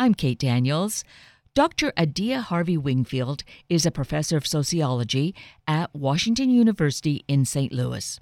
[0.00, 1.02] I'm Kate Daniels.
[1.54, 1.92] Dr.
[1.96, 5.34] Adia Harvey Wingfield is a professor of sociology
[5.66, 7.72] at Washington University in St.
[7.72, 8.20] Louis.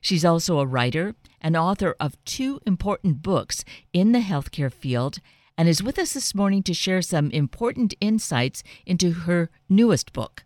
[0.00, 5.18] She's also a writer and author of two important books in the healthcare field
[5.58, 10.44] and is with us this morning to share some important insights into her newest book,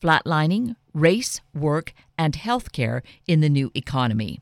[0.00, 4.40] Flatlining Race, Work, and Healthcare in the New Economy.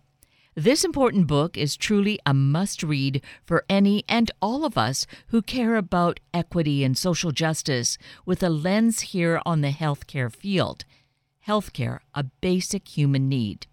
[0.62, 5.40] This important book is truly a must read for any and all of us who
[5.40, 7.96] care about equity and social justice,
[8.27, 10.84] with a lens here on the healthcare field.
[11.48, 13.69] Healthcare, a basic human need.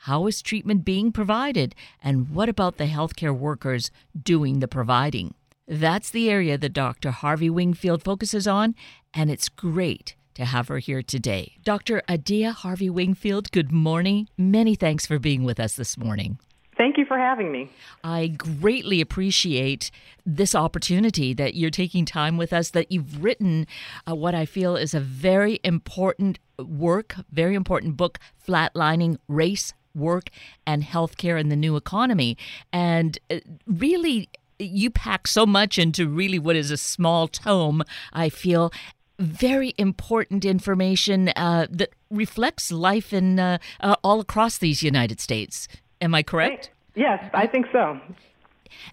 [0.00, 3.90] How is treatment being provided, and what about the healthcare workers
[4.22, 5.32] doing the providing?
[5.66, 7.10] That's the area that Dr.
[7.10, 8.74] Harvey Wingfield focuses on,
[9.14, 11.56] and it's great to have her here today.
[11.64, 12.02] Dr.
[12.08, 14.28] Adia Harvey Wingfield, good morning.
[14.38, 16.38] Many thanks for being with us this morning.
[16.76, 17.68] Thank you for having me.
[18.04, 19.90] I greatly appreciate
[20.24, 23.66] this opportunity that you're taking time with us, that you've written
[24.08, 30.30] uh, what I feel is a very important work, very important book, Flatlining Race, Work,
[30.68, 32.38] and Healthcare in the New Economy.
[32.72, 34.28] And uh, really,
[34.60, 38.72] you pack so much into really what is a small tome, I feel,
[39.18, 45.68] very important information uh, that reflects life in uh, uh, all across these United States.
[46.00, 46.70] Am I correct?
[46.94, 48.00] Yes, I think so.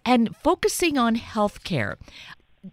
[0.04, 1.96] And focusing on healthcare.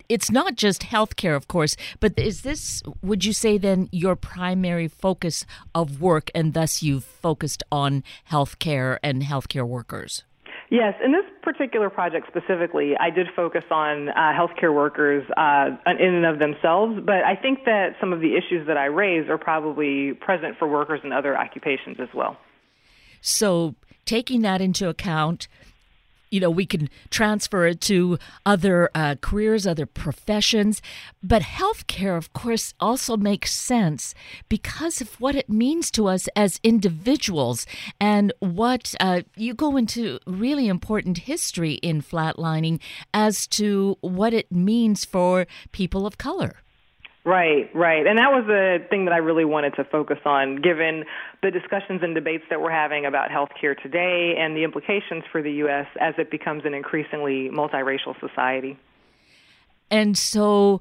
[0.08, 4.88] It's not just healthcare, of course, but is this, would you say then, your primary
[4.88, 10.24] focus of work, and thus you've focused on healthcare and healthcare workers?
[10.72, 16.14] Yes, in this particular project specifically, I did focus on uh, healthcare workers uh, in
[16.14, 19.36] and of themselves, but I think that some of the issues that I raise are
[19.36, 22.38] probably present for workers in other occupations as well.
[23.20, 23.74] So,
[24.06, 25.46] taking that into account,
[26.32, 30.80] you know, we can transfer it to other uh, careers, other professions.
[31.22, 34.14] But healthcare, of course, also makes sense
[34.48, 37.66] because of what it means to us as individuals
[38.00, 42.80] and what uh, you go into really important history in flatlining
[43.12, 46.56] as to what it means for people of color.
[47.24, 48.04] Right, right.
[48.04, 51.04] And that was the thing that I really wanted to focus on, given
[51.40, 55.52] the discussions and debates that we're having about healthcare today and the implications for the
[55.52, 55.86] U.S.
[56.00, 58.76] as it becomes an increasingly multiracial society.
[59.88, 60.80] And so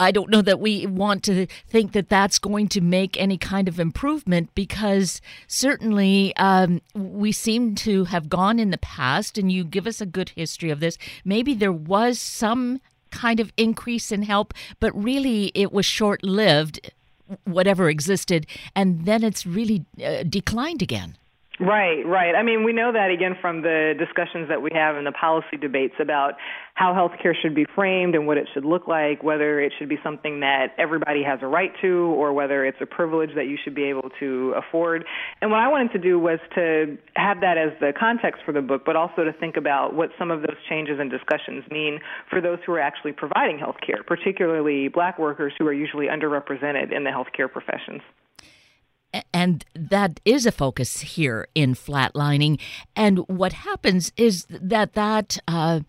[0.00, 3.68] I don't know that we want to think that that's going to make any kind
[3.68, 9.62] of improvement because certainly um, we seem to have gone in the past, and you
[9.64, 10.96] give us a good history of this.
[11.22, 12.80] Maybe there was some
[13.14, 16.90] kind of increase in help, but really it was short lived,
[17.44, 21.16] whatever existed, and then it's really uh, declined again.
[21.60, 22.34] Right, right.
[22.34, 25.56] I mean, we know that again from the discussions that we have in the policy
[25.56, 26.34] debates about
[26.74, 29.98] how healthcare should be framed and what it should look like, whether it should be
[30.02, 33.74] something that everybody has a right to or whether it's a privilege that you should
[33.74, 35.04] be able to afford.
[35.40, 38.60] And what I wanted to do was to have that as the context for the
[38.60, 42.00] book, but also to think about what some of those changes and discussions mean
[42.30, 47.04] for those who are actually providing healthcare, particularly black workers who are usually underrepresented in
[47.04, 48.02] the healthcare professions
[49.32, 52.60] and that is a focus here in flatlining.
[52.96, 55.80] And what happens is that that uh,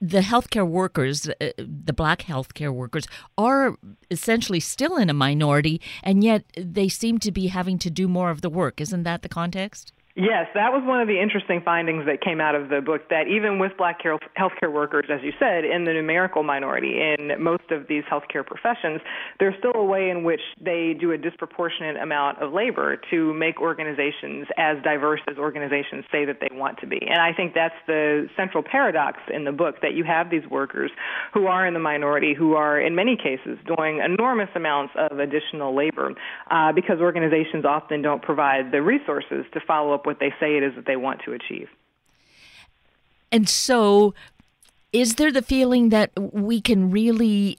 [0.00, 3.06] the healthcare workers, uh, the black healthcare workers,
[3.38, 3.76] are
[4.10, 8.30] essentially still in a minority, and yet they seem to be having to do more
[8.30, 8.80] of the work.
[8.80, 9.92] Isn't that the context?
[10.16, 13.28] Yes, that was one of the interesting findings that came out of the book that
[13.28, 17.86] even with black healthcare workers, as you said, in the numerical minority in most of
[17.86, 19.02] these healthcare professions,
[19.38, 23.60] there's still a way in which they do a disproportionate amount of labor to make
[23.60, 26.98] organizations as diverse as organizations say that they want to be.
[27.02, 30.90] And I think that's the central paradox in the book that you have these workers
[31.34, 35.76] who are in the minority who are, in many cases, doing enormous amounts of additional
[35.76, 36.12] labor
[36.50, 40.62] uh, because organizations often don't provide the resources to follow up what they say it
[40.62, 41.68] is that they want to achieve.
[43.32, 44.14] And so,
[44.92, 47.58] is there the feeling that we can really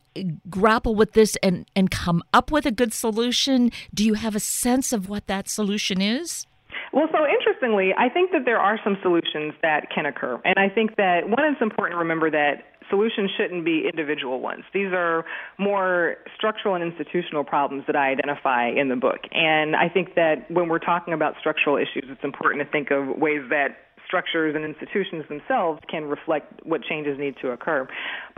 [0.49, 3.71] grapple with this and, and come up with a good solution?
[3.93, 6.47] Do you have a sense of what that solution is?
[6.93, 10.41] Well, so interestingly, I think that there are some solutions that can occur.
[10.45, 14.63] And I think that one, it's important to remember that solutions shouldn't be individual ones.
[14.73, 15.25] These are
[15.57, 19.21] more structural and institutional problems that I identify in the book.
[19.31, 23.17] And I think that when we're talking about structural issues, it's important to think of
[23.17, 27.87] ways that structures and institutions themselves can reflect what changes need to occur.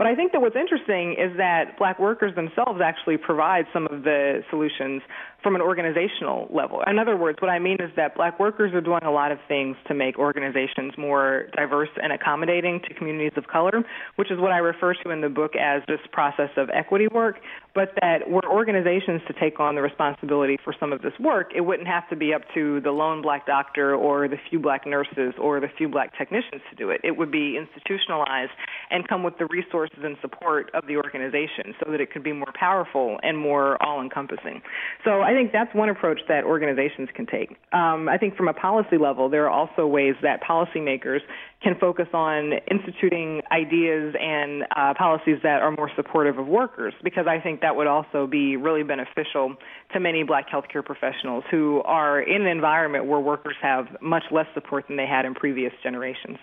[0.00, 4.02] But I think that what's interesting is that black workers themselves actually provide some of
[4.02, 5.02] the solutions
[5.42, 6.82] from an organizational level.
[6.86, 9.38] In other words, what I mean is that black workers are doing a lot of
[9.46, 13.84] things to make organizations more diverse and accommodating to communities of color,
[14.16, 17.36] which is what I refer to in the book as this process of equity work,
[17.74, 21.60] but that were organizations to take on the responsibility for some of this work, it
[21.60, 25.34] wouldn't have to be up to the lone black doctor or the few black nurses
[25.38, 27.00] or the few black technicians to do it.
[27.04, 28.52] It would be institutionalized
[28.90, 32.32] and come with the resources and support of the organization so that it could be
[32.32, 34.62] more powerful and more all encompassing.
[35.04, 37.50] So I think that's one approach that organizations can take.
[37.72, 41.20] Um, I think from a policy level, there are also ways that policymakers
[41.62, 47.26] can focus on instituting ideas and uh, policies that are more supportive of workers because
[47.26, 49.56] I think that would also be really beneficial
[49.92, 54.46] to many black healthcare professionals who are in an environment where workers have much less
[54.54, 56.38] support than they had in previous generations.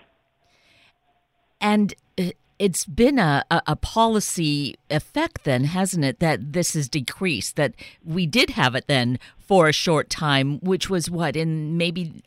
[1.60, 7.56] And uh, it's been a, a, policy effect then, hasn't it, that this has decreased,
[7.56, 7.74] that
[8.04, 12.22] we did have it then for a short time, which was what, in maybe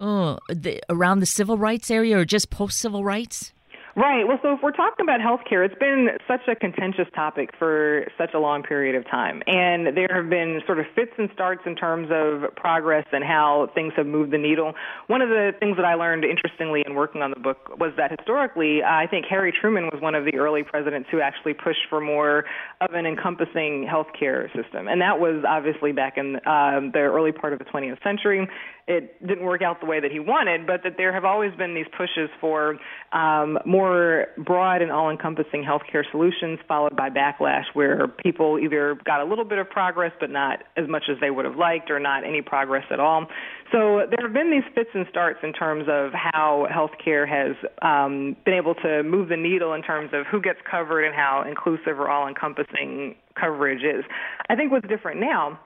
[0.00, 3.52] oh, the, around the civil rights area or just post civil rights?
[3.94, 4.26] Right.
[4.26, 8.32] Well, so if we're talking about healthcare, it's been such a contentious topic for such
[8.32, 9.42] a long period of time.
[9.46, 13.68] And there have been sort of fits and starts in terms of progress and how
[13.74, 14.72] things have moved the needle.
[15.08, 18.10] One of the things that I learned interestingly in working on the book was that
[18.16, 22.00] historically, I think Harry Truman was one of the early presidents who actually pushed for
[22.00, 22.46] more
[22.80, 24.88] of an encompassing healthcare system.
[24.88, 28.48] And that was obviously back in um, the early part of the 20th century
[28.88, 31.74] it didn't work out the way that he wanted, but that there have always been
[31.74, 32.76] these pushes for
[33.12, 39.24] um, more broad and all-encompassing healthcare solutions, followed by backlash, where people either got a
[39.24, 42.24] little bit of progress, but not as much as they would have liked, or not
[42.24, 43.26] any progress at all.
[43.70, 48.36] So there have been these fits and starts in terms of how healthcare has um,
[48.44, 51.98] been able to move the needle in terms of who gets covered and how inclusive
[51.98, 54.04] or all-encompassing coverage is.
[54.50, 55.58] I think what's different now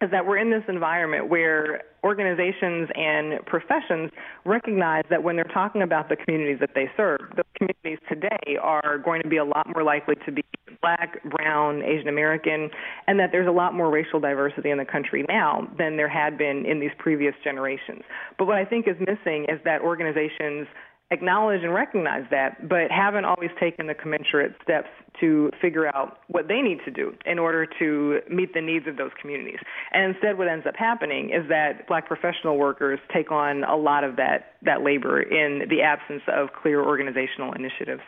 [0.00, 4.12] is that we're in this environment where organizations and professions
[4.44, 8.98] recognize that when they're talking about the communities that they serve, those communities today are
[8.98, 10.44] going to be a lot more likely to be
[10.80, 12.70] black, brown, Asian American,
[13.08, 16.38] and that there's a lot more racial diversity in the country now than there had
[16.38, 18.02] been in these previous generations.
[18.38, 20.68] But what I think is missing is that organizations
[21.10, 24.88] acknowledge and recognize that, but haven't always taken the commensurate steps
[25.20, 28.96] to figure out what they need to do in order to meet the needs of
[28.96, 29.58] those communities.
[29.92, 34.04] And instead, what ends up happening is that black professional workers take on a lot
[34.04, 38.02] of that, that labor in the absence of clear organizational initiatives.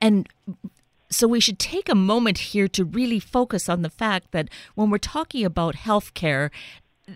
[0.00, 0.28] And
[1.10, 4.90] so we should take a moment here to really focus on the fact that when
[4.90, 6.50] we're talking about healthcare,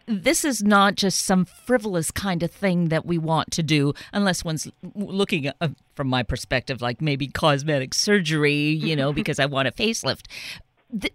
[0.07, 4.45] this is not just some frivolous kind of thing that we want to do, unless
[4.45, 9.47] one's looking at, uh, from my perspective, like maybe cosmetic surgery, you know, because I
[9.47, 10.27] want a facelift.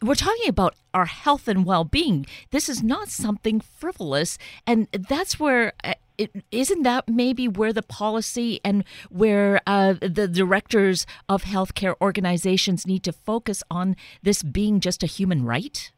[0.01, 2.27] We're talking about our health and well being.
[2.51, 4.37] This is not something frivolous.
[4.67, 5.95] And that's where uh,
[6.51, 13.03] isn't that maybe where the policy and where uh, the directors of healthcare organizations need
[13.03, 15.91] to focus on this being just a human right?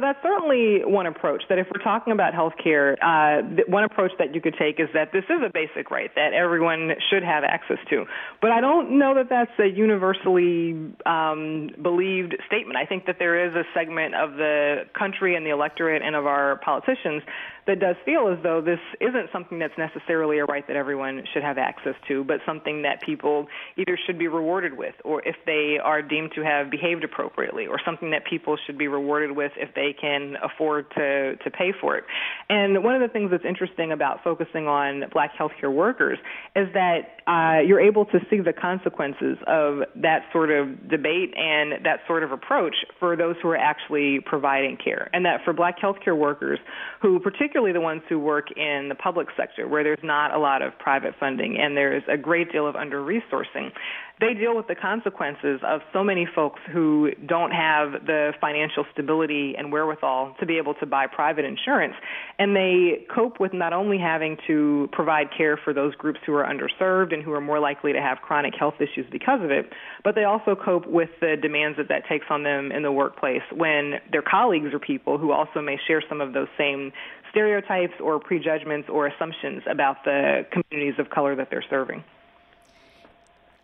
[0.00, 1.42] That's certainly one approach.
[1.48, 5.12] That if we're talking about healthcare, uh, one approach that you could take is that
[5.12, 8.04] this is a basic right that everyone should have access to.
[8.40, 12.76] But I don't know that that's a universally um, believed statement.
[12.76, 16.26] I think that there is a segment of the country and the electorate and of
[16.26, 17.22] our politicians
[17.66, 21.42] that does feel as though this isn't something that's necessarily a right that everyone should
[21.42, 23.46] have access to, but something that people
[23.76, 27.78] either should be rewarded with, or if they are deemed to have behaved appropriately, or
[27.84, 31.96] something that people should be rewarded with if they can afford to, to pay for
[31.96, 32.04] it.
[32.48, 36.18] And one of the things that's interesting about focusing on black healthcare workers
[36.56, 41.84] is that uh, you're able to see the consequences of that sort of debate and
[41.84, 45.10] that sort of approach for those who are actually providing care.
[45.12, 46.58] And that for black healthcare workers
[47.00, 50.38] who particularly particularly the ones who work in the public sector where there's not a
[50.38, 53.72] lot of private funding and there's a great deal of under resourcing
[54.20, 59.54] they deal with the consequences of so many folks who don't have the financial stability
[59.56, 61.94] and wherewithal to be able to buy private insurance.
[62.38, 66.44] And they cope with not only having to provide care for those groups who are
[66.44, 69.72] underserved and who are more likely to have chronic health issues because of it,
[70.04, 73.42] but they also cope with the demands that that takes on them in the workplace
[73.54, 76.92] when their colleagues are people who also may share some of those same
[77.30, 82.02] stereotypes or prejudgments or assumptions about the communities of color that they're serving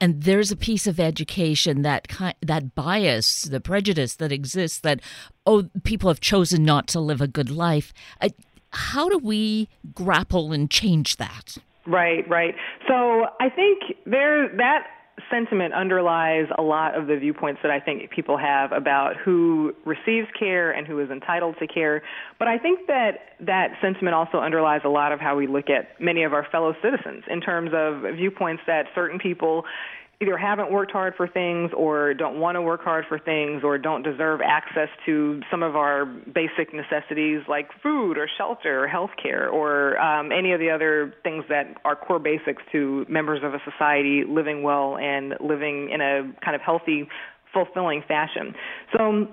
[0.00, 2.08] and there's a piece of education that
[2.42, 5.00] that bias, the prejudice that exists that
[5.46, 7.92] oh people have chosen not to live a good life.
[8.20, 8.28] Uh,
[8.70, 11.56] how do we grapple and change that?
[11.86, 12.54] Right, right.
[12.88, 14.86] So I think there that
[15.30, 20.28] sentiment underlies a lot of the viewpoints that I think people have about who receives
[20.38, 22.02] care and who is entitled to care.
[22.38, 26.00] But I think that that sentiment also underlies a lot of how we look at
[26.00, 29.64] many of our fellow citizens in terms of viewpoints that certain people
[30.20, 33.76] either haven't worked hard for things or don't want to work hard for things or
[33.76, 39.10] don't deserve access to some of our basic necessities like food or shelter or health
[39.22, 43.52] care or um, any of the other things that are core basics to members of
[43.52, 47.06] a society living well and living in a kind of healthy,
[47.52, 48.54] fulfilling fashion.
[48.96, 49.28] So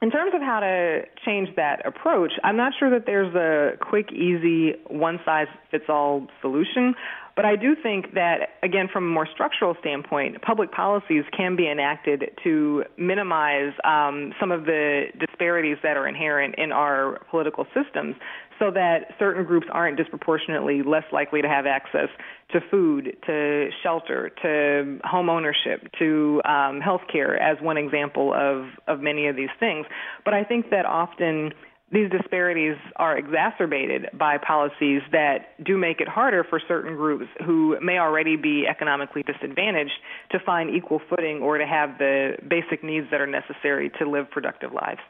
[0.00, 4.12] in terms of how to change that approach, I'm not sure that there's a quick,
[4.12, 6.94] easy, one size fits all solution.
[7.38, 11.70] But I do think that, again, from a more structural standpoint, public policies can be
[11.70, 18.16] enacted to minimize um, some of the disparities that are inherent in our political systems
[18.58, 22.08] so that certain groups aren't disproportionately less likely to have access
[22.50, 28.66] to food, to shelter, to home ownership, to um, health care, as one example of,
[28.88, 29.86] of many of these things.
[30.24, 31.52] But I think that often
[31.90, 37.78] these disparities are exacerbated by policies that do make it harder for certain groups who
[37.80, 39.98] may already be economically disadvantaged
[40.30, 44.30] to find equal footing or to have the basic needs that are necessary to live
[44.30, 45.00] productive lives.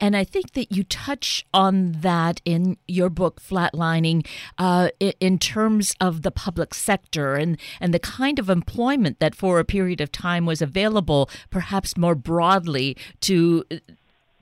[0.00, 5.94] And I think that you touch on that in your book, Flatlining, uh, in terms
[6.00, 10.12] of the public sector and, and the kind of employment that for a period of
[10.12, 13.64] time was available, perhaps more broadly, to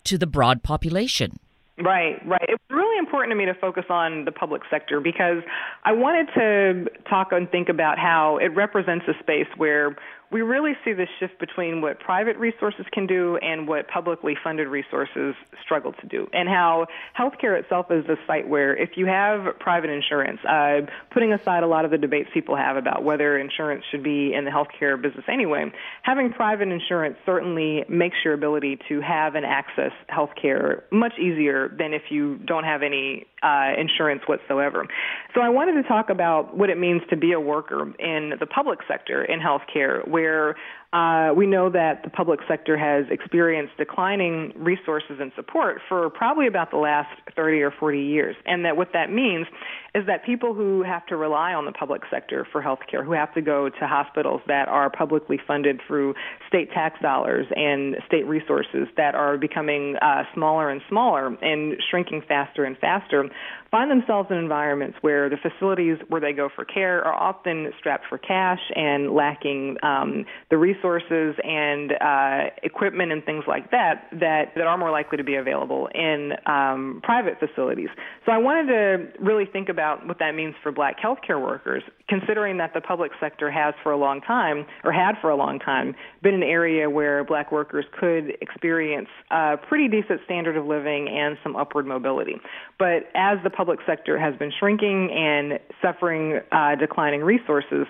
[0.07, 1.39] to the broad population.
[1.79, 2.49] Right, right.
[2.49, 5.43] It was really important to me to focus on the public sector because
[5.85, 9.95] I wanted to talk and think about how it represents a space where
[10.31, 14.69] we really see this shift between what private resources can do and what publicly funded
[14.69, 16.87] resources struggle to do, and how
[17.19, 20.81] healthcare itself is a site where if you have private insurance, uh,
[21.11, 24.45] putting aside a lot of the debates people have about whether insurance should be in
[24.45, 25.71] the healthcare business anyway,
[26.03, 31.93] having private insurance certainly makes your ability to have and access healthcare much easier than
[31.93, 34.87] if you don't have any uh, insurance whatsoever.
[35.35, 38.47] So I wanted to talk about what it means to be a worker in the
[38.47, 40.57] public sector in healthcare where
[40.97, 46.47] uh, we know that the public sector has experienced declining resources and support for probably
[46.47, 48.35] about the last 30 or 40 years.
[48.47, 49.47] And that what that means
[49.95, 53.13] is that people who have to rely on the public sector for health care, who
[53.13, 56.15] have to go to hospitals that are publicly funded through
[56.49, 62.23] state tax dollars and state resources that are becoming uh, smaller and smaller and shrinking
[62.27, 63.29] faster and faster,
[63.71, 68.05] find themselves in environments where the facilities where they go for care are often strapped
[68.09, 74.53] for cash and lacking um, the resources and uh, equipment and things like that, that
[74.55, 77.89] that are more likely to be available in um, private facilities.
[78.25, 82.59] So I wanted to really think about what that means for black healthcare workers, considering
[82.59, 85.95] that the public sector has for a long time, or had for a long time,
[86.23, 91.37] been an area where black workers could experience a pretty decent standard of living and
[91.43, 92.37] some upward mobility.
[92.79, 97.87] But as the public sector has been shrinking and suffering uh, declining resources,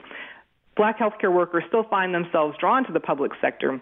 [0.77, 3.81] black healthcare workers still find themselves drawn to the public sector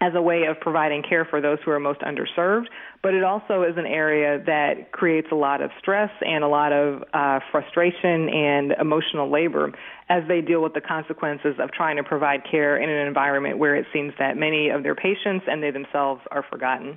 [0.00, 2.66] as a way of providing care for those who are most underserved,
[3.02, 6.72] but it also is an area that creates a lot of stress and a lot
[6.72, 9.72] of uh, frustration and emotional labor
[10.08, 13.74] as they deal with the consequences of trying to provide care in an environment where
[13.74, 16.96] it seems that many of their patients and they themselves are forgotten.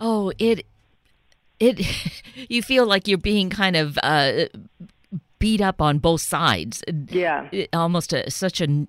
[0.00, 0.66] Oh, it
[1.60, 1.86] it
[2.48, 4.46] you feel like you're being kind of uh,
[5.40, 6.84] beat up on both sides.
[7.08, 8.86] Yeah, it, almost a, such a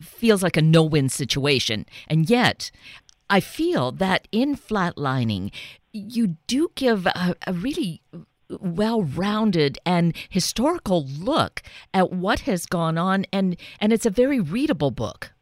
[0.00, 2.70] feels like a no-win situation, and yet
[3.28, 5.50] I feel that in flatlining,
[5.92, 8.02] you do give a, a really
[8.48, 11.62] well-rounded and historical look
[11.92, 15.32] at what has gone on and and it's a very readable book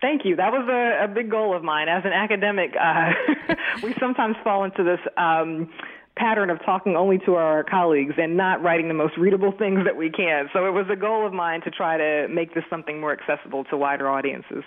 [0.00, 0.36] Thank you.
[0.36, 1.88] That was a, a big goal of mine.
[1.88, 3.12] As an academic, uh,
[3.82, 5.70] we sometimes fall into this um,
[6.16, 9.96] pattern of talking only to our colleagues and not writing the most readable things that
[9.96, 10.48] we can.
[10.52, 13.64] So it was a goal of mine to try to make this something more accessible
[13.64, 14.64] to wider audiences.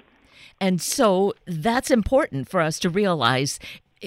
[0.62, 3.60] And so that's important for us to realize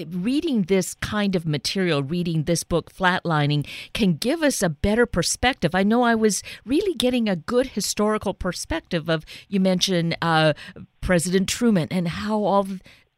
[0.09, 5.75] reading this kind of material, reading this book, Flatlining, can give us a better perspective.
[5.75, 10.53] I know I was really getting a good historical perspective of, you mentioned uh,
[11.01, 12.67] President Truman and how all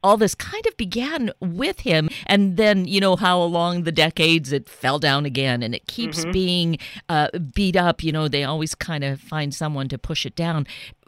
[0.05, 4.53] all this kind of began with him and then you know how along the decades
[4.53, 6.31] it fell down again and it keeps mm-hmm.
[6.31, 6.77] being
[7.09, 10.67] uh, beat up you know they always kind of find someone to push it down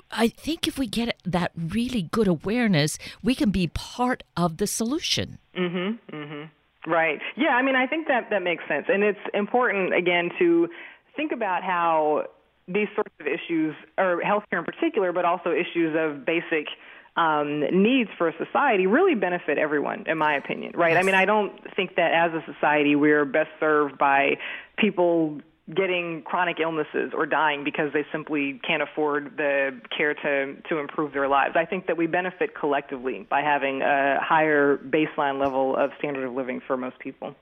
[0.10, 4.66] I think if we get that really good awareness, we can be part of the
[4.66, 5.38] solution.
[5.54, 6.89] Mm-hmm, mm-hmm.
[6.89, 7.20] Right.
[7.36, 8.86] Yeah, I mean I think that that makes sense.
[8.88, 10.70] And it's important again to
[11.18, 12.27] think about how
[12.70, 16.68] these sorts of issues, or healthcare in particular, but also issues of basic
[17.17, 20.93] um, needs for a society really benefit everyone, in my opinion, right?
[20.93, 21.03] Yes.
[21.03, 24.38] I mean, I don't think that as a society we're best served by
[24.77, 25.41] people
[25.75, 31.12] getting chronic illnesses or dying because they simply can't afford the care to to improve
[31.12, 31.55] their lives.
[31.57, 36.33] I think that we benefit collectively by having a higher baseline level of standard of
[36.33, 37.36] living for most people.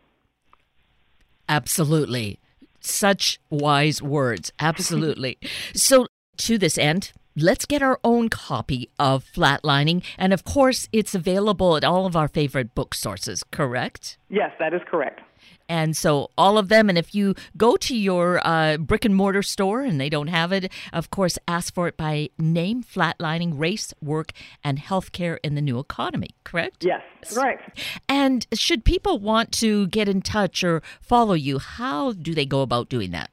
[1.48, 2.39] Absolutely.
[2.79, 4.51] Such wise words.
[4.60, 5.38] Absolutely.
[5.75, 10.04] so to this end, let's get our own copy of Flatlining.
[10.18, 14.18] And of course, it's available at all of our favorite book sources, correct?
[14.30, 15.22] Yes, that is correct.
[15.68, 19.42] And so all of them, and if you go to your uh, brick and mortar
[19.42, 23.94] store and they don't have it, of course, ask for it by name, flatlining, race,
[24.01, 24.32] work,
[24.63, 26.84] and healthcare in the new economy, correct?
[26.84, 27.01] Yes,
[27.36, 27.60] right.
[28.08, 32.62] And should people want to get in touch or follow you, how do they go
[32.62, 33.32] about doing that?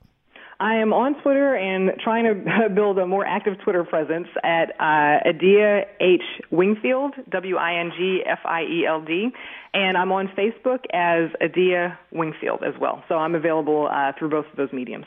[0.62, 5.28] I am on Twitter and trying to build a more active Twitter presence at uh,
[5.28, 6.23] Adia H.
[6.52, 9.31] Wingfield, W I N G F I E L D.
[9.75, 13.02] And I'm on Facebook as Adia Wingfield as well.
[13.09, 15.07] So I'm available uh, through both of those mediums.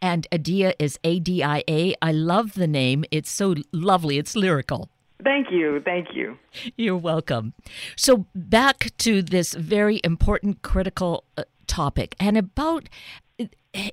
[0.00, 1.94] And Adia is A D I A.
[2.00, 3.04] I love the name.
[3.10, 4.16] It's so lovely.
[4.16, 4.88] It's lyrical.
[5.22, 5.82] Thank you.
[5.84, 6.38] Thank you.
[6.76, 7.52] You're welcome.
[7.94, 12.88] So, back to this very important, critical uh, topic and about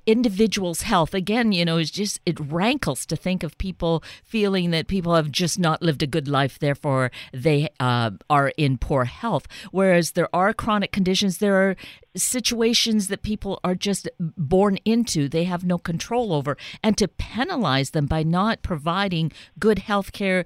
[0.05, 4.87] individual's health again you know is just it rankles to think of people feeling that
[4.87, 9.47] people have just not lived a good life therefore they uh, are in poor health
[9.71, 11.75] whereas there are chronic conditions there are
[12.15, 17.89] situations that people are just born into they have no control over and to penalize
[17.89, 19.29] them by not providing
[19.59, 20.45] good health care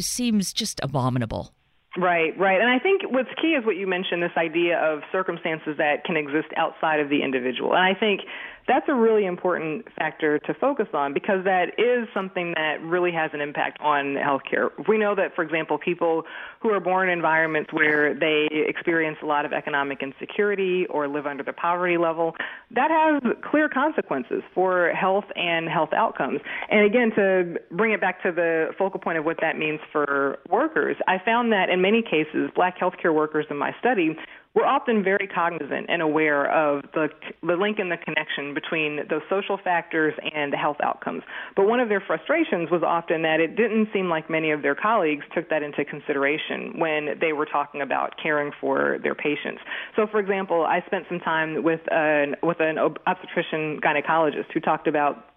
[0.00, 1.52] seems just abominable
[1.98, 2.60] Right, right.
[2.60, 6.16] And I think what's key is what you mentioned this idea of circumstances that can
[6.16, 7.72] exist outside of the individual.
[7.72, 8.20] And I think
[8.68, 13.30] that's a really important factor to focus on because that is something that really has
[13.32, 14.70] an impact on healthcare.
[14.88, 16.24] We know that, for example, people
[16.60, 21.26] who are born in environments where they experience a lot of economic insecurity or live
[21.26, 22.34] under the poverty level,
[22.72, 26.40] that has clear consequences for health and health outcomes.
[26.68, 30.38] And again, to bring it back to the focal point of what that means for
[30.50, 34.16] workers, I found that in many cases, black healthcare workers in my study
[34.56, 37.08] we're often very cognizant and aware of the,
[37.42, 41.22] the link and the connection between those social factors and the health outcomes.
[41.54, 44.74] But one of their frustrations was often that it didn't seem like many of their
[44.74, 49.60] colleagues took that into consideration when they were talking about caring for their patients.
[49.94, 54.88] So, for example, I spent some time with an, with an obstetrician gynecologist who talked
[54.88, 55.36] about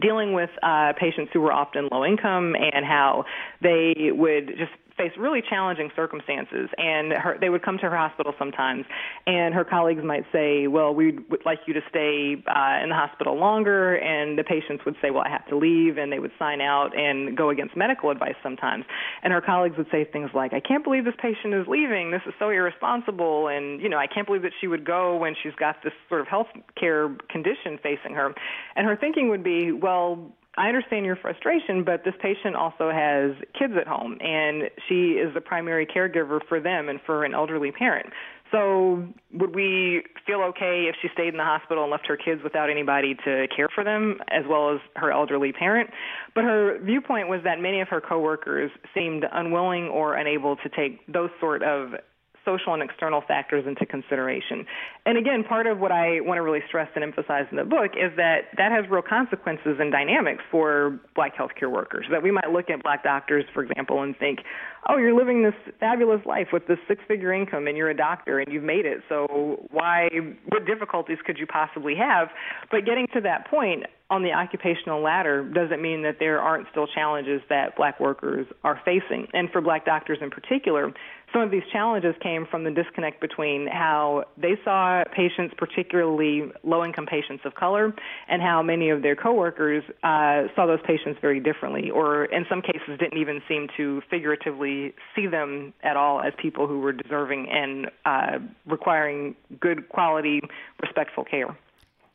[0.00, 3.24] dealing with uh, patients who were often low income and how
[3.62, 8.32] they would just face really challenging circumstances and her, they would come to her hospital
[8.38, 8.84] sometimes
[9.26, 12.94] and her colleagues might say well we would like you to stay uh, in the
[12.94, 16.32] hospital longer and the patients would say well i have to leave and they would
[16.38, 18.84] sign out and go against medical advice sometimes.
[19.22, 22.10] And her colleagues would say things like i can't believe this patient is leaving.
[22.10, 25.34] This is so irresponsible and you know i can't believe that she would go when
[25.42, 28.34] she's got this sort of health care condition facing her.
[28.76, 33.32] And her thinking would be well I understand your frustration, but this patient also has
[33.58, 37.72] kids at home, and she is the primary caregiver for them and for an elderly
[37.72, 38.06] parent.
[38.52, 42.40] So, would we feel okay if she stayed in the hospital and left her kids
[42.44, 45.90] without anybody to care for them, as well as her elderly parent?
[46.36, 51.04] But her viewpoint was that many of her coworkers seemed unwilling or unable to take
[51.12, 51.94] those sort of
[52.44, 54.66] social and external factors into consideration.
[55.06, 57.92] And again, part of what I want to really stress and emphasize in the book
[57.96, 62.06] is that that has real consequences and dynamics for black healthcare workers.
[62.10, 64.40] That we might look at black doctors, for example, and think,
[64.88, 68.38] oh, you're living this fabulous life with this six figure income and you're a doctor
[68.38, 69.00] and you've made it.
[69.08, 70.08] So why,
[70.48, 72.28] what difficulties could you possibly have?
[72.70, 76.86] But getting to that point, on the occupational ladder doesn't mean that there aren't still
[76.86, 79.26] challenges that black workers are facing.
[79.32, 80.92] And for black doctors in particular,
[81.34, 86.84] some of these challenges came from the disconnect between how they saw patients, particularly low
[86.84, 87.92] income patients of color,
[88.28, 92.62] and how many of their coworkers uh, saw those patients very differently, or in some
[92.62, 97.48] cases didn't even seem to figuratively see them at all as people who were deserving
[97.50, 100.40] and uh, requiring good quality,
[100.80, 101.58] respectful care.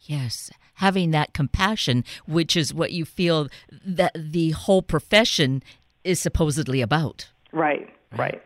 [0.01, 3.49] Yes, having that compassion, which is what you feel
[3.85, 5.61] that the whole profession
[6.05, 7.27] is supposedly about.
[7.51, 8.41] Right, right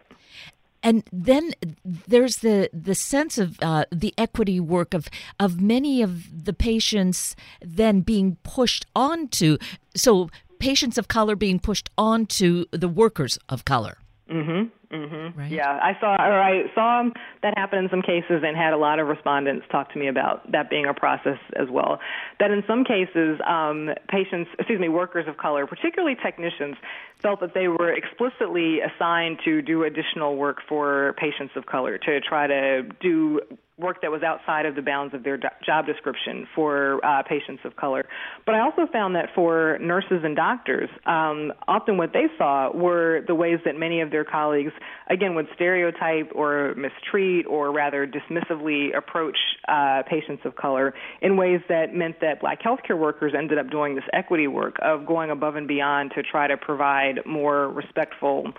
[0.83, 5.07] and then there's the the sense of uh, the equity work of
[5.39, 9.57] of many of the patients then being pushed onto
[9.95, 13.97] so patients of color being pushed onto the workers of color.
[14.29, 14.69] Mm-hmm.
[14.93, 15.39] Mm-hmm.
[15.39, 15.51] Right?
[15.51, 17.09] Yeah, I saw or I saw
[17.41, 20.51] that happen in some cases and had a lot of respondents talk to me about
[20.51, 21.99] that being a process as well.
[22.39, 26.75] That in some cases, um, patients, excuse me, workers of color, particularly technicians,
[27.23, 32.21] felt that they were explicitly assigned to do additional work for patients of color to
[32.21, 33.39] try to do
[33.77, 37.75] work that was outside of the bounds of their job description for uh, patients of
[37.75, 38.05] color.
[38.45, 43.23] But I also found that for nurses and doctors, um, often what they saw were
[43.25, 44.73] the ways that many of their colleagues,
[45.09, 51.61] again, would stereotype or mistreat or rather dismissively approach uh, patients of color in ways
[51.69, 55.55] that meant that black healthcare workers ended up doing this equity work of going above
[55.55, 58.53] and beyond to try to provide more respectful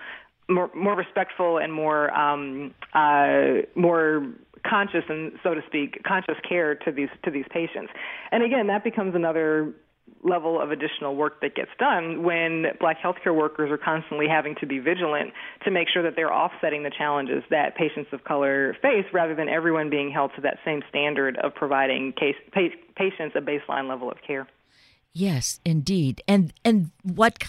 [0.49, 4.27] more, more respectful and more um, uh, more
[4.67, 7.93] conscious and so to speak conscious care to these to these patients.
[8.31, 9.73] And again, that becomes another
[10.23, 14.67] level of additional work that gets done when black healthcare workers are constantly having to
[14.67, 15.33] be vigilant
[15.65, 19.49] to make sure that they're offsetting the challenges that patients of color face rather than
[19.49, 24.11] everyone being held to that same standard of providing case, pa- patients a baseline level
[24.11, 24.49] of care.
[25.13, 26.23] Yes, indeed.
[26.27, 27.45] And and what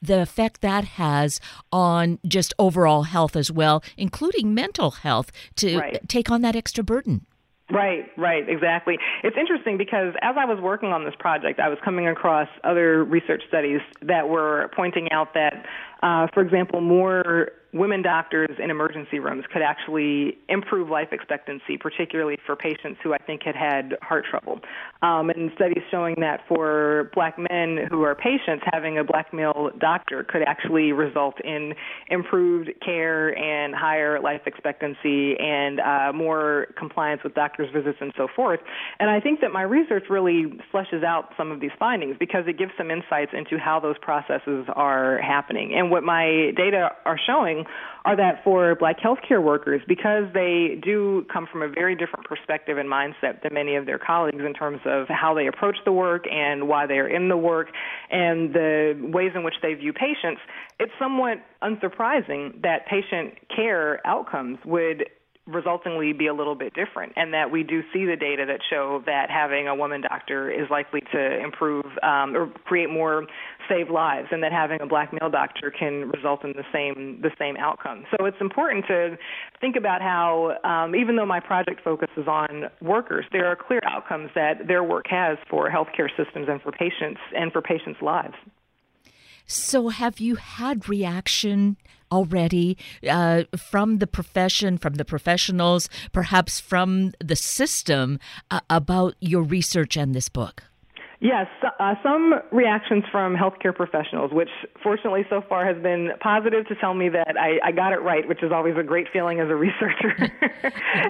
[0.00, 1.38] the effect that has
[1.70, 6.08] on just overall health as well, including mental health, to right.
[6.08, 7.26] take on that extra burden.
[7.72, 8.98] Right, right, exactly.
[9.22, 13.04] It's interesting because as I was working on this project, I was coming across other
[13.04, 15.66] research studies that were pointing out that,
[16.02, 22.36] uh, for example, more women doctors in emergency rooms could actually improve life expectancy, particularly
[22.44, 24.60] for patients who I think had had heart trouble.
[25.02, 29.70] Um, and studies showing that for black men who are patients, having a black male
[29.78, 31.74] doctor could actually result in
[32.08, 38.26] improved care and higher life expectancy and uh, more compliance with doctors' visits and so
[38.34, 38.60] forth.
[38.98, 42.58] And I think that my research really fleshes out some of these findings because it
[42.58, 45.72] gives some insights into how those processes are happening.
[45.74, 47.59] And what my data are showing
[48.04, 52.78] are that for black healthcare workers, because they do come from a very different perspective
[52.78, 56.24] and mindset than many of their colleagues in terms of how they approach the work
[56.30, 57.68] and why they are in the work
[58.10, 60.40] and the ways in which they view patients,
[60.78, 65.08] it's somewhat unsurprising that patient care outcomes would
[65.46, 69.02] resultingly be a little bit different, and that we do see the data that show
[69.06, 73.26] that having a woman doctor is likely to improve um, or create more
[73.68, 77.30] saved lives, and that having a black male doctor can result in the same the
[77.38, 78.04] same outcome.
[78.10, 79.16] So it's important to
[79.60, 84.30] think about how, um, even though my project focuses on workers, there are clear outcomes
[84.34, 88.34] that their work has for healthcare systems and for patients and for patients' lives.
[89.46, 91.76] So, have you had reaction
[92.10, 92.76] already
[93.08, 98.18] uh, from the profession, from the professionals, perhaps from the system
[98.50, 100.69] uh, about your research and this book?
[101.20, 104.48] Yes, uh, some reactions from healthcare professionals, which
[104.82, 108.26] fortunately so far has been positive to tell me that I, I got it right,
[108.26, 110.32] which is always a great feeling as a researcher.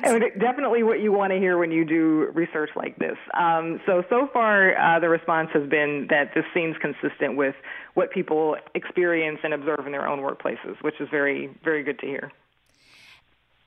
[0.03, 3.16] and definitely what you want to hear when you do research like this.
[3.38, 7.55] Um, so, so far, uh, the response has been that this seems consistent with
[7.94, 12.07] what people experience and observe in their own workplaces, which is very, very good to
[12.07, 12.33] hear.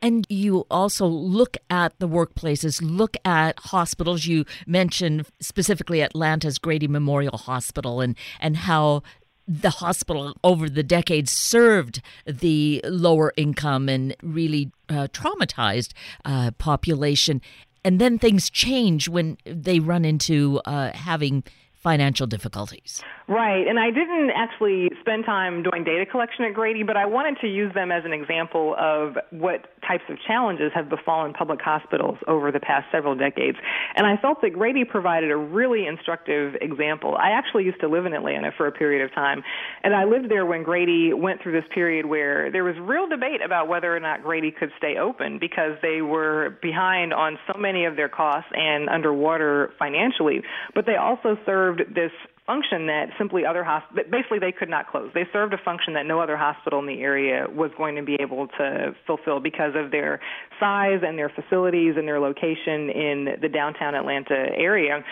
[0.04, 4.26] And you also look at the workplaces, look at hospitals.
[4.26, 9.02] You mentioned specifically Atlanta's Grady Memorial Hospital and, and how
[9.48, 15.94] the hospital over the decades served the lower income and really uh, traumatized
[16.26, 17.42] uh, population.
[17.86, 23.02] And then things change when they run into uh, having financial difficulties.
[23.28, 27.40] Right, and I didn't actually spend time doing data collection at Grady, but I wanted
[27.40, 32.18] to use them as an example of what types of challenges have befallen public hospitals
[32.28, 33.58] over the past several decades.
[33.96, 37.16] And I felt that Grady provided a really instructive example.
[37.16, 39.42] I actually used to live in Atlanta for a period of time,
[39.84, 43.40] and I lived there when Grady went through this period where there was real debate
[43.44, 47.86] about whether or not Grady could stay open because they were behind on so many
[47.86, 50.42] of their costs and underwater financially,
[50.76, 52.12] but they also served this
[52.46, 55.10] function that simply other hosp- basically they could not close.
[55.14, 58.18] They served a function that no other hospital in the area was going to be
[58.20, 60.20] able to fulfill because of their
[60.60, 65.04] size and their facilities and their location in the downtown Atlanta area.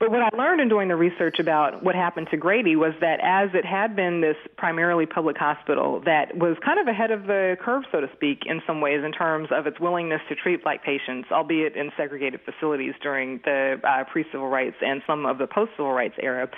[0.00, 3.18] But what I learned in doing the research about what happened to Grady was that
[3.20, 7.56] as it had been this primarily public hospital that was kind of ahead of the
[7.60, 10.84] curve, so to speak, in some ways in terms of its willingness to treat black
[10.84, 15.92] patients, albeit in segregated facilities during the uh, pre-civil rights and some of the post-civil
[15.92, 16.48] rights era,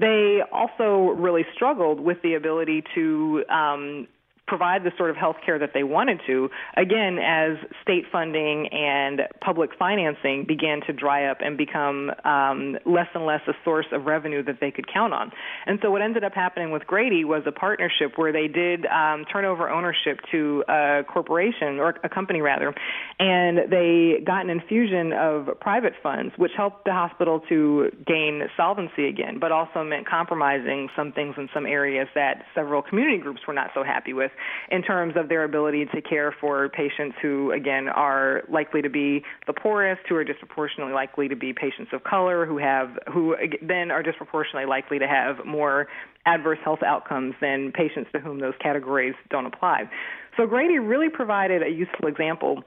[0.00, 4.08] they also really struggled with the ability to um,
[4.48, 9.22] provide the sort of health care that they wanted to, again, as state funding and
[9.40, 14.06] public financing began to dry up and become um, less and less a source of
[14.06, 15.30] revenue that they could count on.
[15.66, 19.24] And so what ended up happening with Grady was a partnership where they did um,
[19.30, 22.74] turn over ownership to a corporation, or a company rather,
[23.18, 29.06] and they got an infusion of private funds, which helped the hospital to gain solvency
[29.06, 33.54] again, but also meant compromising some things in some areas that several community groups were
[33.54, 34.30] not so happy with
[34.70, 39.22] in terms of their ability to care for patients who, again, are likely to be
[39.46, 43.90] the poorest, who are disproportionately likely to be patients of color, who have who then
[43.90, 45.88] are disproportionately likely to have more
[46.26, 49.88] adverse health outcomes than patients to whom those categories don't apply.
[50.36, 52.62] So Grady really provided a useful example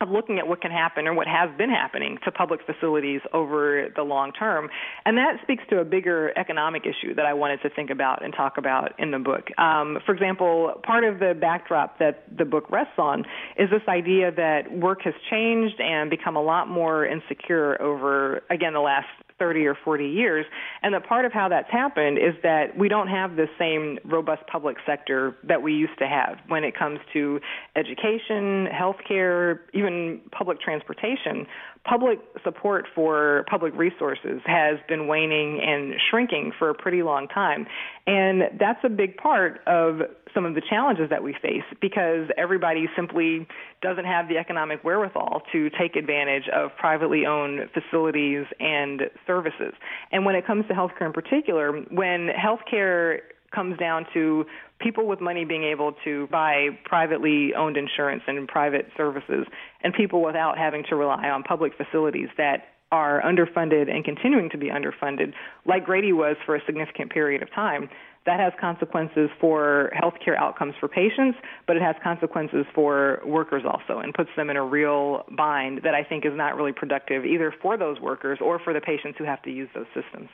[0.00, 3.88] of looking at what can happen or what has been happening to public facilities over
[3.94, 4.70] the long term.
[5.04, 8.32] And that speaks to a bigger economic issue that I wanted to think about and
[8.32, 9.48] talk about in the book.
[9.58, 13.26] Um, for example, part of the backdrop that the book rests on
[13.58, 18.72] is this idea that work has changed and become a lot more insecure over, again,
[18.72, 19.08] the last
[19.40, 20.46] 30 or 40 years.
[20.82, 24.42] And that part of how that's happened is that we don't have the same robust
[24.46, 27.40] public sector that we used to have when it comes to
[27.74, 29.89] education, healthcare, even
[30.32, 31.46] public transportation
[31.84, 37.66] public support for public resources has been waning and shrinking for a pretty long time.
[38.06, 40.00] And that's a big part of
[40.34, 43.46] some of the challenges that we face because everybody simply
[43.82, 49.72] doesn't have the economic wherewithal to take advantage of privately owned facilities and services.
[50.12, 53.20] And when it comes to healthcare in particular, when healthcare
[53.54, 54.44] comes down to
[54.80, 59.46] people with money being able to buy privately owned insurance and private services,
[59.82, 64.58] and people without having to rely on public facilities that are underfunded and continuing to
[64.58, 65.32] be underfunded,
[65.64, 67.88] like Grady was for a significant period of time.
[68.26, 74.00] That has consequences for healthcare outcomes for patients, but it has consequences for workers also
[74.00, 77.54] and puts them in a real bind that I think is not really productive either
[77.62, 80.28] for those workers or for the patients who have to use those systems.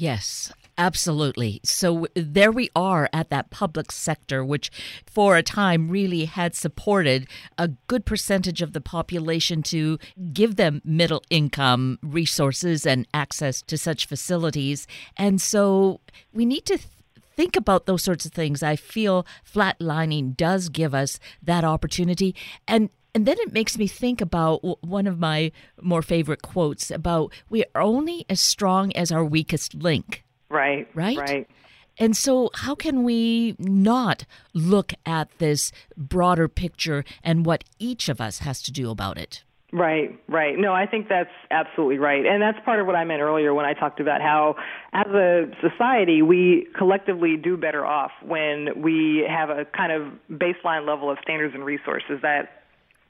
[0.00, 1.60] Yes, absolutely.
[1.64, 4.70] So there we are at that public sector, which
[5.04, 7.26] for a time really had supported
[7.58, 9.98] a good percentage of the population to
[10.32, 14.86] give them middle income resources and access to such facilities.
[15.16, 15.98] And so
[16.32, 16.76] we need to.
[16.76, 16.88] Th-
[17.36, 18.64] think about those sorts of things.
[18.64, 22.34] I feel flatlining does give us that opportunity.
[22.66, 25.50] And and then it makes me think about one of my
[25.82, 30.22] more favorite quotes about we are only as strong as our weakest link.
[30.48, 30.86] Right.
[30.94, 31.18] Right?
[31.18, 31.50] Right.
[31.98, 38.20] And so, how can we not look at this broader picture and what each of
[38.20, 39.42] us has to do about it?
[39.72, 40.56] Right, right.
[40.56, 42.24] No, I think that's absolutely right.
[42.24, 44.54] And that's part of what I meant earlier when I talked about how,
[44.92, 50.86] as a society, we collectively do better off when we have a kind of baseline
[50.86, 52.57] level of standards and resources that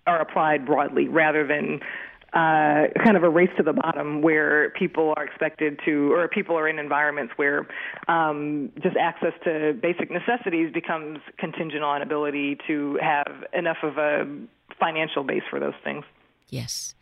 [0.09, 1.81] are applied broadly rather than
[2.33, 6.57] uh, kind of a race to the bottom where people are expected to, or people
[6.57, 7.67] are in environments where
[8.09, 14.27] um, just access to basic necessities becomes contingent on ability to have enough of a
[14.79, 16.05] financial base for those things.
[16.51, 16.95] Yes.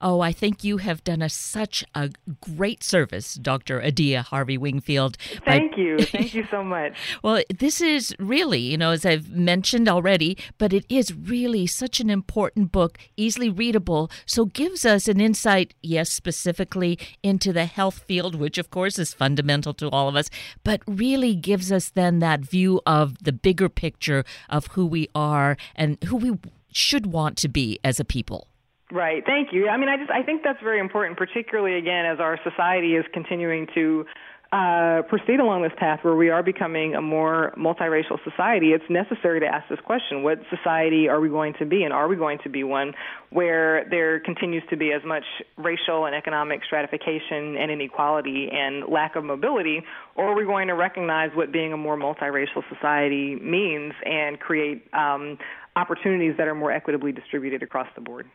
[0.00, 3.82] Oh, I think you have done us such a great service, Dr.
[3.82, 5.16] Adia Harvey Wingfield.
[5.44, 5.78] Thank by...
[5.78, 5.98] you.
[5.98, 6.96] Thank you so much.
[7.22, 11.98] well, this is really, you know, as I've mentioned already, but it is really such
[12.00, 18.00] an important book, easily readable, so gives us an insight, yes, specifically into the health
[18.00, 20.30] field, which of course is fundamental to all of us,
[20.62, 25.56] but really gives us then that view of the bigger picture of who we are
[25.74, 26.38] and who we
[26.72, 28.46] should want to be as a people.
[28.90, 29.22] Right.
[29.24, 29.68] Thank you.
[29.68, 33.04] I mean, I just I think that's very important, particularly again as our society is
[33.12, 34.06] continuing to
[34.50, 39.40] uh, proceed along this path where we are becoming a more multiracial society, it's necessary
[39.40, 42.38] to ask this question: What society are we going to be, and are we going
[42.44, 42.94] to be one
[43.28, 45.24] where there continues to be as much
[45.58, 49.82] racial and economic stratification and inequality and lack of mobility,
[50.16, 54.82] or are we going to recognize what being a more multiracial society means and create
[54.94, 55.36] um,
[55.76, 58.26] opportunities that are more equitably distributed across the board?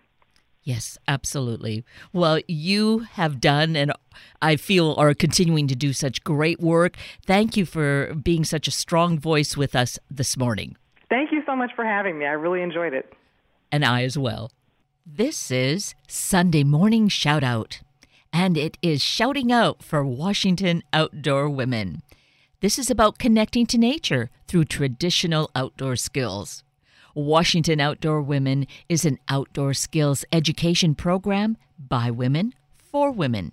[0.64, 1.84] Yes, absolutely.
[2.14, 3.92] Well, you have done and
[4.42, 6.96] I feel are continuing to do such great work.
[7.26, 10.78] Thank you for being such a strong voice with us this morning.
[11.10, 12.26] Thank you so much for having me.
[12.26, 13.14] I really enjoyed it.
[13.72, 14.52] And I as well.
[15.06, 17.82] This is Sunday Morning Shout Out,
[18.32, 22.04] and it is shouting out for Washington outdoor women.
[22.62, 26.64] This is about connecting to nature through traditional outdoor skills.
[27.14, 33.52] Washington Outdoor Women is an outdoor skills education program by women for women.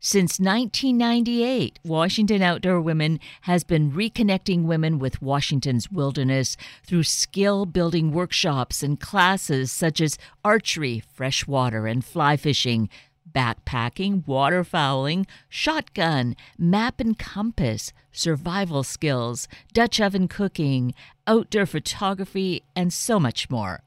[0.00, 6.56] Since 1998, Washington Outdoor Women has been reconnecting women with Washington's wilderness
[6.86, 12.88] through skill building workshops and classes such as archery, freshwater and fly fishing,
[13.34, 20.94] backpacking, waterfowling, shotgun, map and compass, survival skills, Dutch oven cooking,
[21.26, 23.82] outdoor photography, and so much more.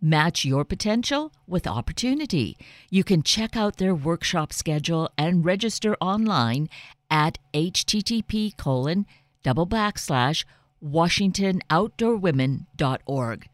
[0.00, 2.56] Match your potential with opportunity.
[2.90, 6.68] You can check out their workshop schedule and register online
[7.10, 9.06] at http colon
[9.42, 10.44] double backslash
[10.84, 13.48] washingtonoutdoorwomen.org.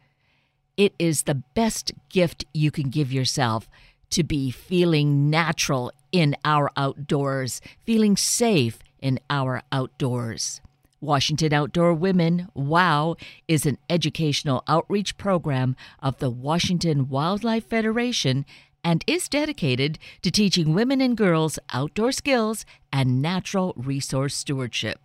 [0.77, 3.69] It is the best gift you can give yourself
[4.11, 10.61] to be feeling natural in our outdoors, feeling safe in our outdoors.
[10.99, 13.15] Washington Outdoor Women, WOW,
[13.47, 18.45] is an educational outreach program of the Washington Wildlife Federation
[18.83, 24.99] and is dedicated to teaching women and girls outdoor skills and natural resource stewardship.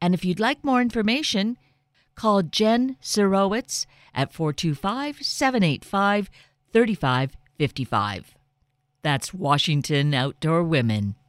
[0.00, 1.56] And if you'd like more information,
[2.14, 6.30] call Jen Sirowitz at 425 785
[7.58, 8.34] 3555.
[9.02, 11.14] That's Washington Outdoor Women.